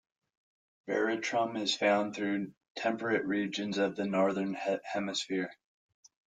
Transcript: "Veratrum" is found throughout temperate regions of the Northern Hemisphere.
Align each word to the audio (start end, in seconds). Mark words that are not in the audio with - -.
"Veratrum" 0.87 1.55
is 1.61 1.75
found 1.75 2.15
throughout 2.15 2.47
temperate 2.75 3.23
regions 3.23 3.77
of 3.77 3.95
the 3.95 4.05
Northern 4.07 4.55
Hemisphere. 4.55 5.51